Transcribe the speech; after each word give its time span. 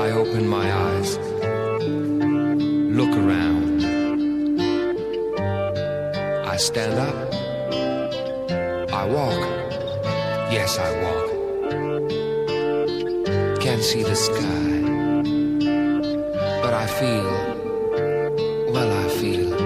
I 0.00 0.12
open 0.12 0.48
my 0.48 0.66
eyes, 0.72 1.18
look 2.98 3.14
around. 3.22 3.84
I 6.52 6.56
stand 6.56 6.98
up, 6.98 7.34
I 9.00 9.04
walk, 9.04 9.40
yes, 10.50 10.78
I 10.78 10.90
walk. 11.04 11.28
Can't 13.60 13.82
see 13.82 14.02
the 14.02 14.16
sky, 14.16 14.70
but 16.62 16.72
I 16.72 16.86
feel, 16.98 17.30
well, 18.72 18.90
I 19.04 19.08
feel. 19.20 19.59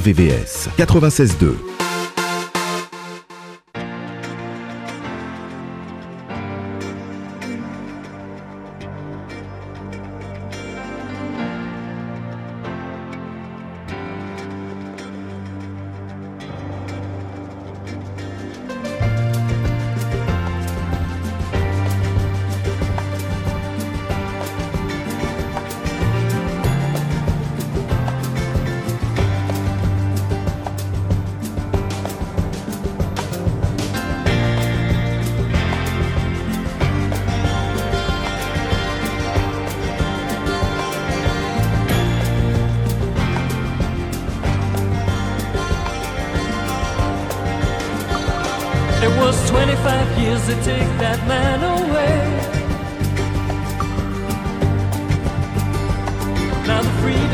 RVVS 0.00 0.68
96.2. 0.78 1.79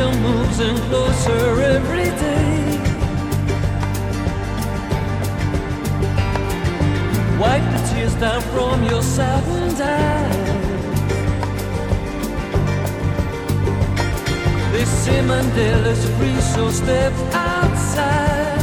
freedom 0.07 0.23
moves 0.23 0.61
in 0.61 0.77
closer 0.89 1.63
every 1.63 2.05
day. 2.05 2.79
Wipe 7.39 7.63
the 7.73 7.91
tears 7.93 8.15
down 8.15 8.41
from 8.43 8.85
your 8.85 9.03
saddened 9.03 9.81
eyes. 9.81 10.47
They 14.73 14.85
say 14.85 15.21
Mandela's 15.23 16.05
free, 16.17 16.41
so 16.41 16.71
step 16.71 17.13
outside. 17.33 18.57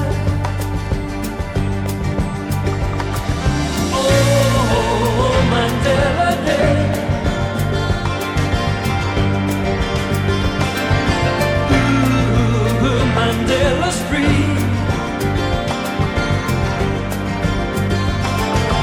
Oh, 3.93 4.09
oh, 4.75 5.23
oh 5.23 5.37
Mandela 5.51 6.45
Day. 6.45 6.92
Mandela's 13.43 14.01
free. 14.09 14.41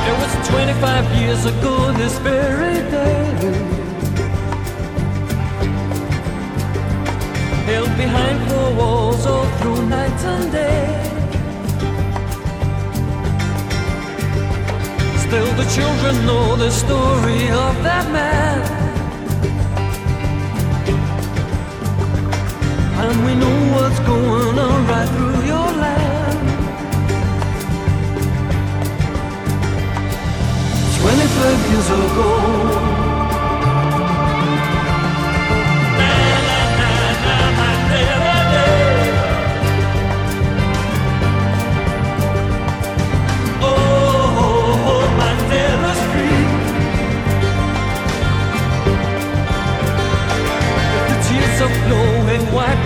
It 0.09 0.15
was 0.21 0.49
25 0.49 1.21
years 1.21 1.45
ago 1.47 1.93
this 1.93 2.19
very 2.19 2.81
day. 2.91 3.25
Held 7.71 7.97
behind 7.97 8.51
four 8.51 8.75
walls 8.75 9.27
all 9.27 9.47
through 9.59 9.87
night 9.87 10.25
and 10.25 10.53
day. 10.53 11.07
Still 15.27 15.53
the 15.55 15.69
children 15.75 16.27
know 16.27 16.57
the 16.57 16.71
story 16.71 17.49
of 17.49 17.83
that 17.83 18.11
man. 18.13 18.80
And 23.03 23.25
we 23.25 23.35
know 23.35 23.59
what's 23.75 23.99
going 24.01 24.59
on 24.59 24.87
right 24.87 25.09
through 25.09 25.43
your 25.53 25.69
land. 25.85 26.39
25 31.01 31.71
years 31.71 31.89
ago. 31.91 32.90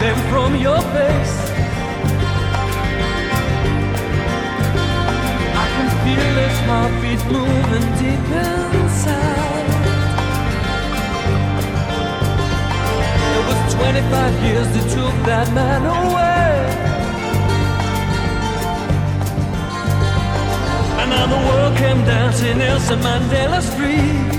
them 0.05 0.19
from 0.31 0.55
your 0.57 0.81
face. 0.97 1.37
I 5.63 5.67
can 5.75 5.89
feel 6.05 6.35
its 6.47 6.59
heartbeat 6.69 7.23
moving 7.37 7.87
deep 8.01 8.27
inside. 8.83 9.71
It 13.37 13.43
was 13.49 13.75
25 13.75 14.45
years 14.47 14.69
that 14.75 14.87
took 14.97 15.17
that 15.31 15.49
man 15.59 15.83
away. 15.99 16.53
And 21.01 21.09
now 21.15 21.27
the 21.35 21.41
world 21.49 21.75
came 21.79 22.01
dancing 22.05 22.59
Nelson 22.59 22.99
Mandela 23.01 23.61
Street. 23.63 24.34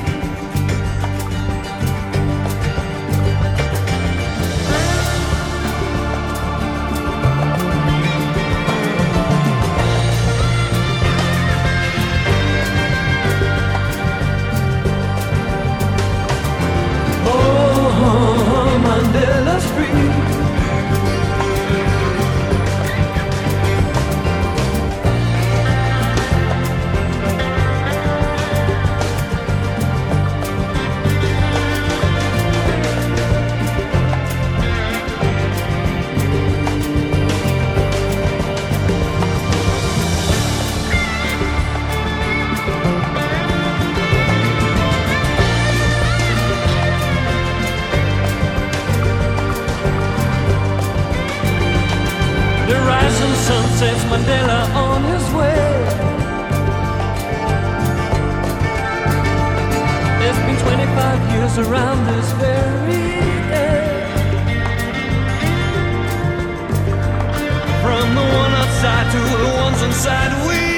Around 61.58 62.06
this 62.06 62.32
very 62.34 63.16
day. 63.50 64.08
From 67.82 68.16
the 68.16 68.22
one 68.22 68.52
outside 68.62 69.12
to 69.12 69.20
the 69.38 69.50
ones 69.64 69.82
inside, 69.84 70.48
we 70.48 70.75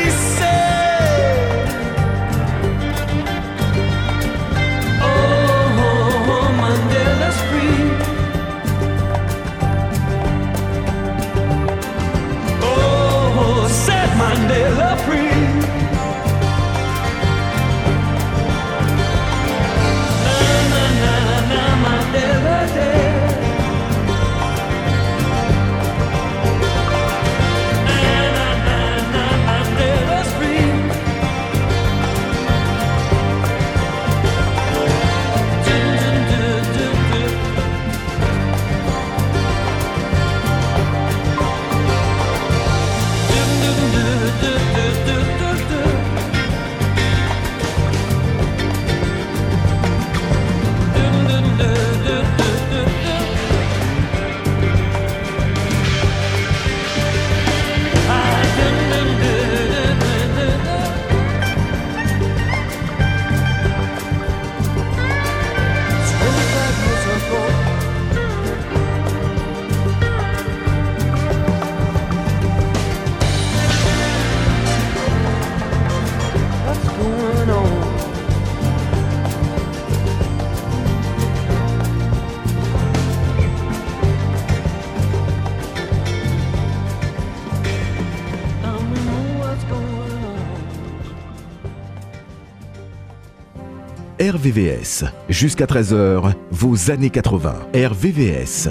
RVVS. 94.47 95.03
Jusqu'à 95.27 95.65
13h, 95.65 96.33
vos 96.51 96.91
années 96.91 97.09
80. 97.09 97.67
RVVS. 97.73 98.69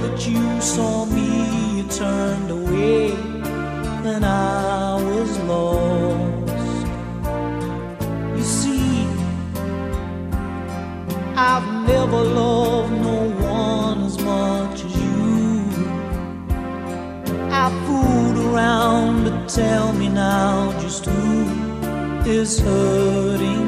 That 0.00 0.26
you 0.26 0.60
saw 0.60 1.04
me, 1.06 1.78
you 1.78 1.84
turned 1.88 2.50
away, 2.50 3.12
and 4.12 4.24
I 4.24 4.94
was 5.02 5.38
lost. 5.40 6.86
You 8.36 8.42
see, 8.42 9.06
I've 11.36 11.68
never 11.88 12.22
loved 12.40 12.92
no 12.92 13.18
one 13.62 14.04
as 14.04 14.18
much 14.18 14.84
as 14.84 14.96
you. 14.96 15.64
I 17.50 17.64
fooled 17.86 18.38
around, 18.46 19.24
but 19.24 19.48
tell 19.48 19.92
me 19.92 20.08
now 20.08 20.72
just 20.80 21.06
who 21.06 22.30
is 22.30 22.58
hurting 22.60 23.65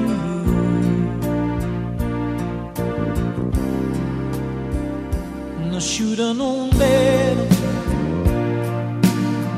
I 5.79 5.81
should 5.81 6.19
have 6.19 6.37
known 6.37 6.71
better 6.71 7.47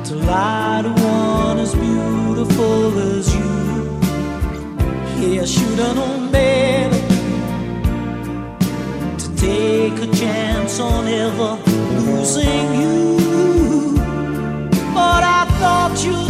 to 0.04 0.14
lie 0.16 0.82
to 0.82 0.90
one 1.02 1.58
as 1.58 1.74
beautiful 1.74 2.98
as 2.98 3.34
you. 3.34 3.52
Yeah, 5.16 5.40
I 5.40 5.44
should 5.46 5.78
have 5.78 5.96
known 5.96 6.30
better 6.30 7.00
to 9.16 9.36
take 9.36 9.94
a 9.94 10.14
chance 10.14 10.78
on 10.78 11.08
ever 11.08 11.52
losing 12.04 12.68
you. 12.82 13.96
But 14.92 15.22
I 15.24 15.46
thought 15.58 16.04
you'd 16.04 16.29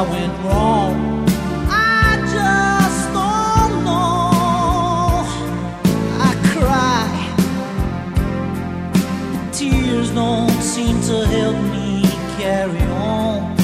I 0.00 0.02
went 0.02 0.32
wrong. 0.44 1.20
tears 9.52 10.10
don't 10.12 10.62
seem 10.62 10.98
to 11.02 11.26
help 11.26 11.56
me 11.74 12.02
carry 12.38 12.80
on. 12.80 13.54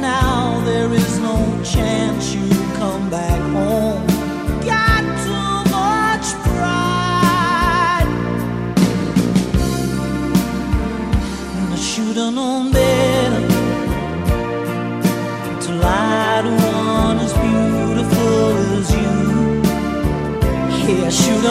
Now 0.00 0.62
there 0.64 0.92
is 0.92 1.18
no 1.18 1.36
chance 1.64 2.32
you 2.32 2.48
come 2.76 3.10
back. 3.10 3.39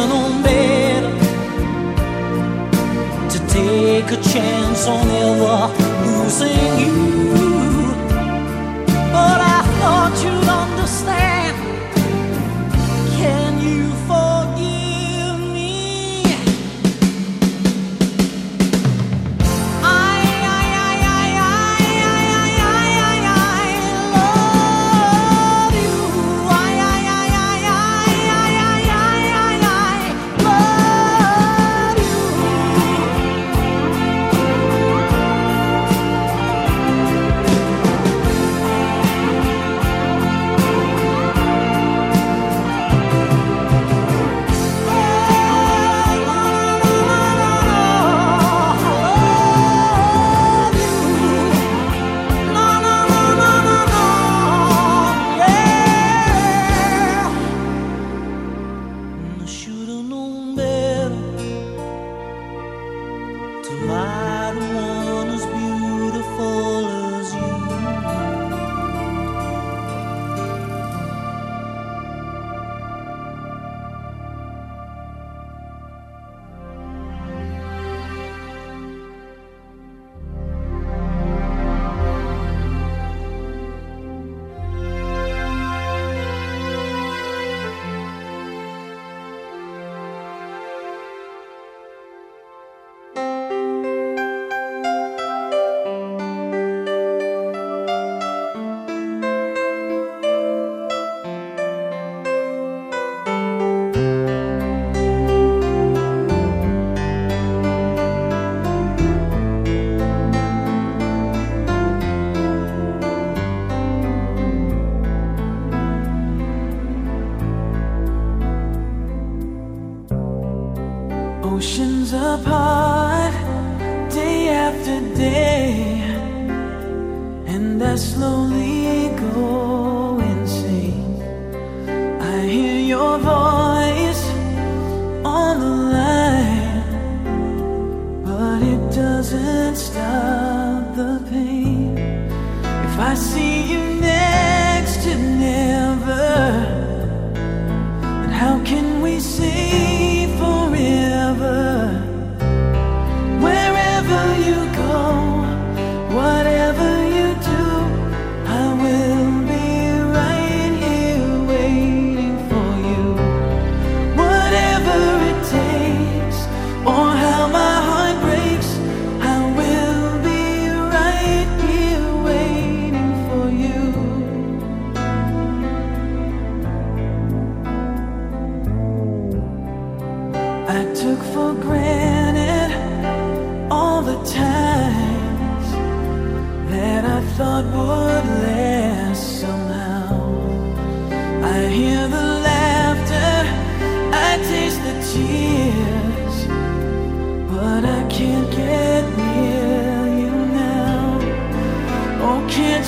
on 0.07 0.41
bed 0.43 1.03
to 3.29 3.39
take 3.47 4.11
a 4.11 4.21
chance 4.21 4.87
on 4.87 5.07
ever 5.09 5.67
losing 6.05 6.79
you. 6.79 7.18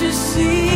to 0.01 0.11
see? 0.11 0.70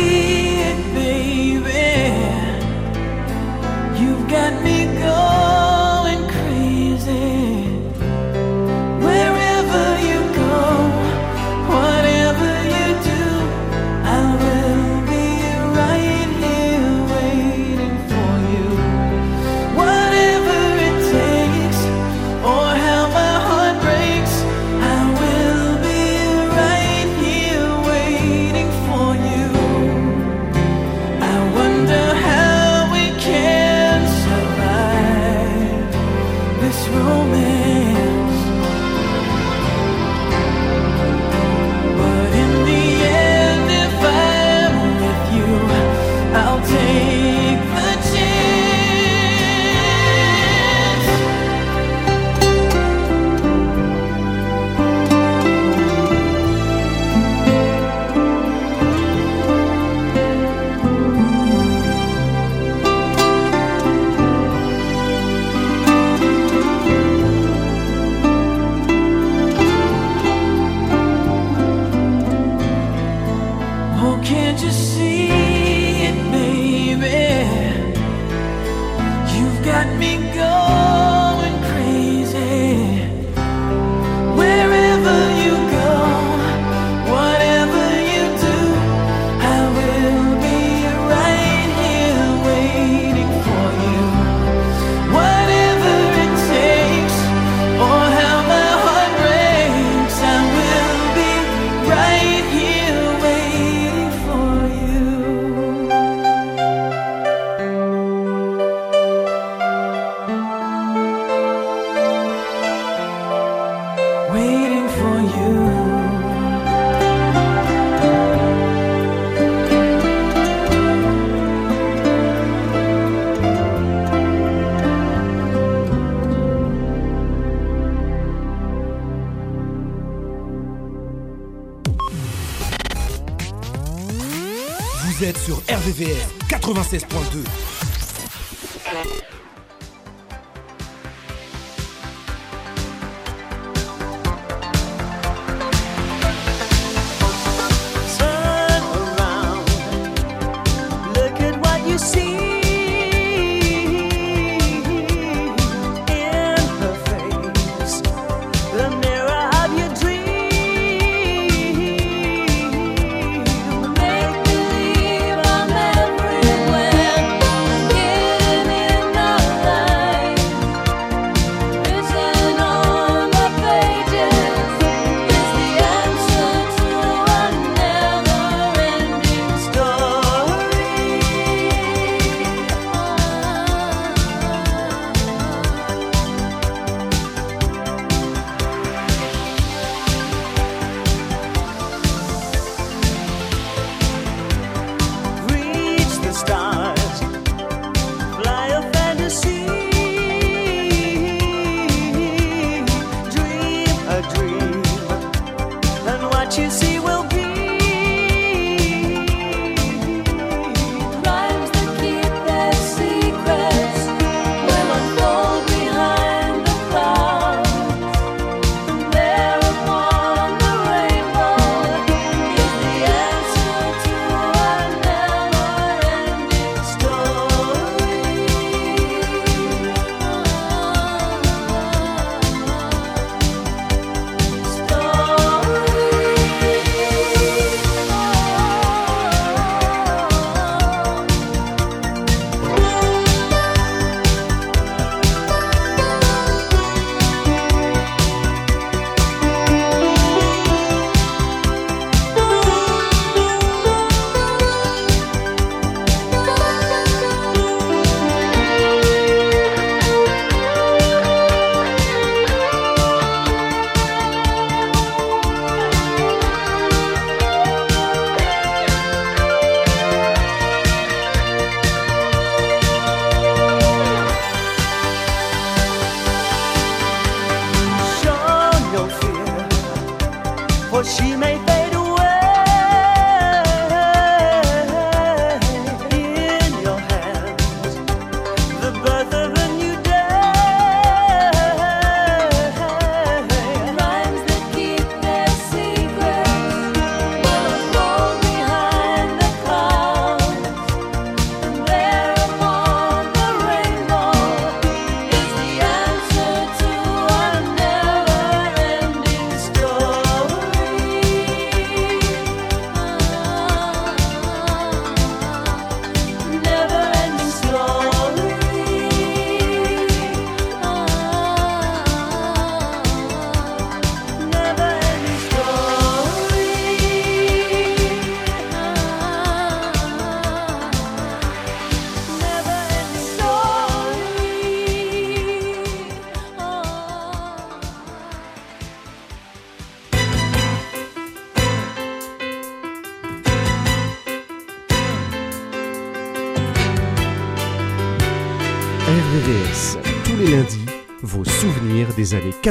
What 206.46 206.58
you 206.58 206.70
see 206.70 206.95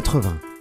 80. 0.02 0.55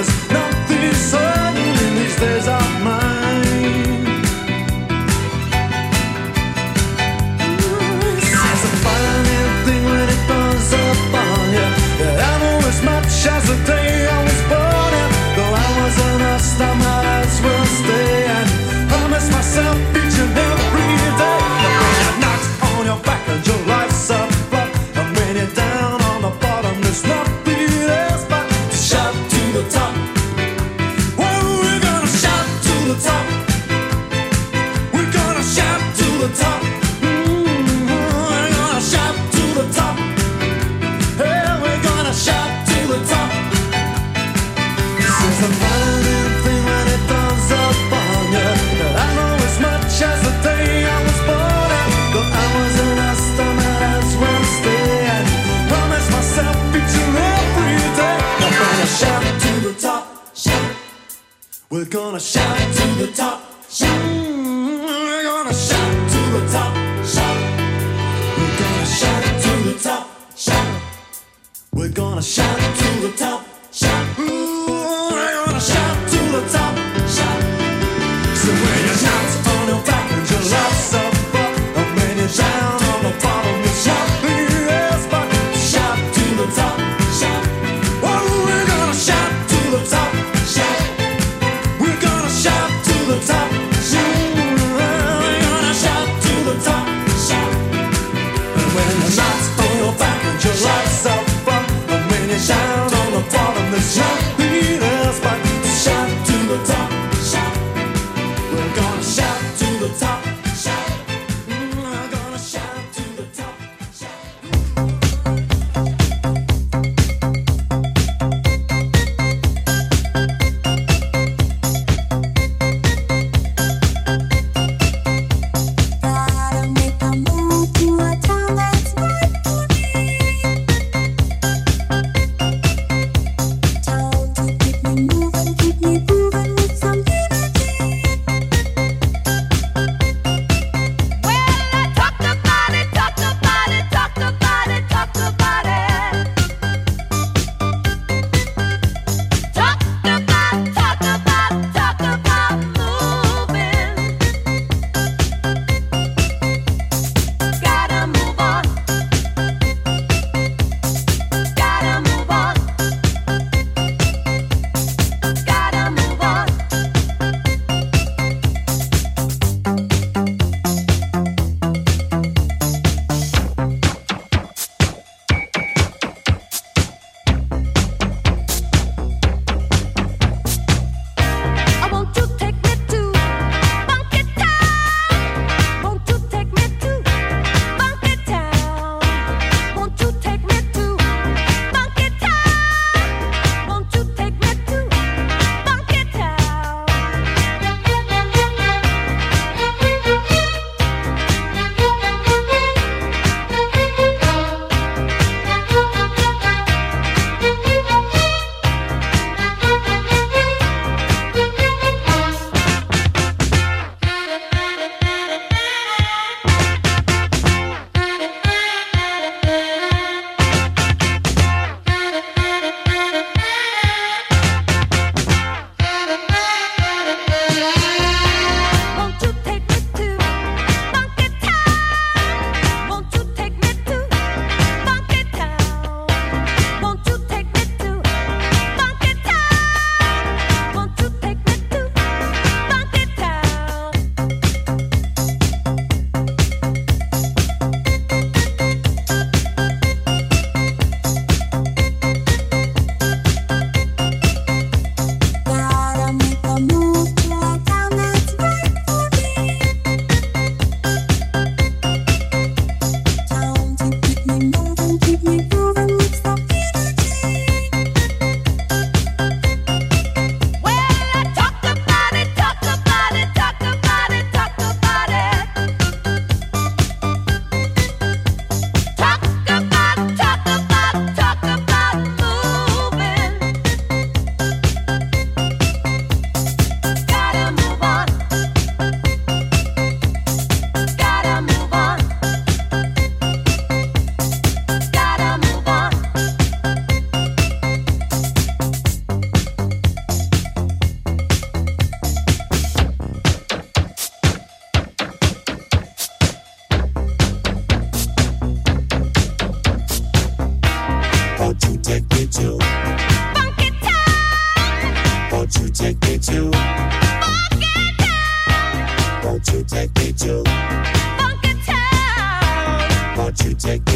In 0.00 0.28
time, 0.28 0.49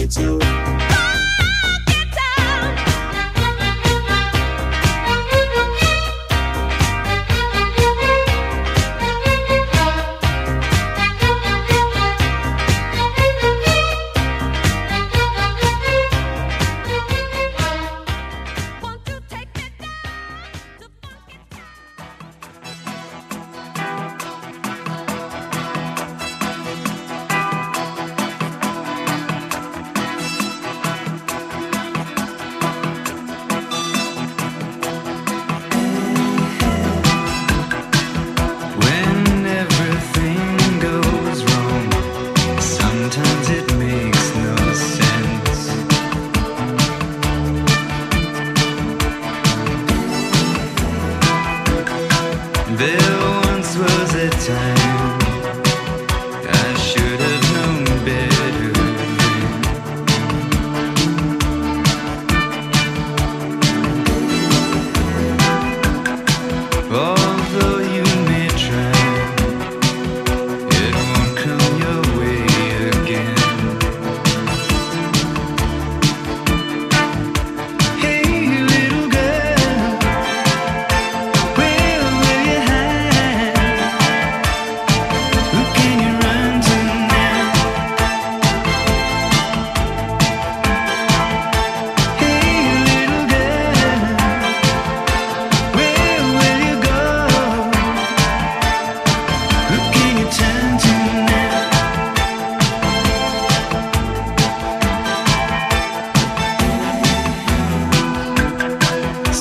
to 0.07 0.44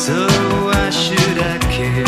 So 0.05 0.27
why 0.65 0.89
should 0.89 1.37
I 1.39 1.57
care 1.71 2.03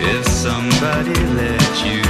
if 0.00 0.26
somebody 0.26 1.14
let 1.14 1.86
you? 1.86 2.01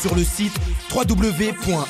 sur 0.00 0.14
le 0.14 0.24
site 0.24 0.54
www.rvvs.fr. 0.94 1.82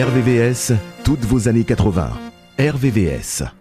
RVVS, 0.00 0.72
toutes 1.04 1.26
vos 1.26 1.46
années 1.46 1.64
80. 1.64 2.08
RVVS. 2.58 3.59